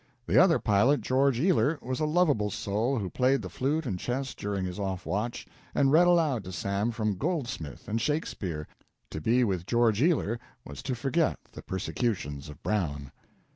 [0.25, 4.33] The other pilot, George Ealer, was a lovable soul who played the flute and chess
[4.33, 8.67] during his off watch, and read aloud to Sam from "Goldsmith" and "Shakespeare."
[9.11, 13.11] To be with George Ealer was to forget the persecutions of Brown.